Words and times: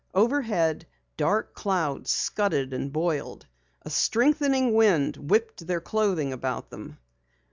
Overhead, 0.15 0.87
dark 1.15 1.53
clouds 1.53 2.09
scudded 2.09 2.73
and 2.73 2.91
boiled; 2.91 3.45
a 3.83 3.91
strengthening 3.91 4.73
wind 4.73 5.15
whipped 5.29 5.67
their 5.67 5.79
clothing 5.79 6.33
about 6.33 6.71
them. 6.71 6.97